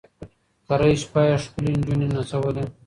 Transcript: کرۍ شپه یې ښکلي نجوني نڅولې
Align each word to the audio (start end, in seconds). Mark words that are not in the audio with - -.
کرۍ 0.67 0.93
شپه 1.01 1.21
یې 1.29 1.35
ښکلي 1.43 1.71
نجوني 1.77 2.07
نڅولې 2.15 2.63